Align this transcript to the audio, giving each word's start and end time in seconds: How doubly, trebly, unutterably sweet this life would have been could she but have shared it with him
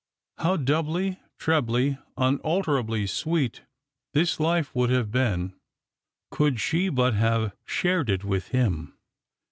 How 0.39 0.57
doubly, 0.57 1.19
trebly, 1.37 1.99
unutterably 2.17 3.05
sweet 3.05 3.65
this 4.15 4.39
life 4.39 4.73
would 4.73 4.89
have 4.89 5.11
been 5.11 5.53
could 6.31 6.59
she 6.59 6.89
but 6.89 7.13
have 7.13 7.55
shared 7.77 8.09
it 8.09 8.23
with 8.23 8.47
him 8.47 8.97